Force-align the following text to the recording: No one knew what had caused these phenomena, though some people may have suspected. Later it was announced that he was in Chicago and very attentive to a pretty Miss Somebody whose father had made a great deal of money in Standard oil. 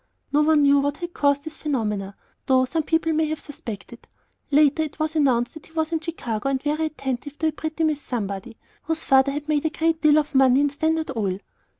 No 0.33 0.41
one 0.41 0.63
knew 0.63 0.79
what 0.79 0.97
had 0.97 1.13
caused 1.13 1.43
these 1.43 1.57
phenomena, 1.57 2.15
though 2.47 2.65
some 2.65 2.81
people 2.81 3.13
may 3.13 3.25
have 3.25 3.39
suspected. 3.39 4.07
Later 4.49 4.81
it 4.81 4.97
was 4.97 5.15
announced 5.15 5.53
that 5.53 5.67
he 5.67 5.73
was 5.73 5.91
in 5.91 5.99
Chicago 5.99 6.49
and 6.49 6.59
very 6.63 6.85
attentive 6.85 7.37
to 7.37 7.49
a 7.49 7.51
pretty 7.51 7.83
Miss 7.83 8.01
Somebody 8.01 8.57
whose 8.81 9.03
father 9.03 9.31
had 9.31 9.47
made 9.47 9.63
a 9.65 9.69
great 9.69 10.01
deal 10.01 10.17
of 10.17 10.33
money 10.33 10.59
in 10.59 10.71
Standard 10.71 11.11
oil. 11.15 11.37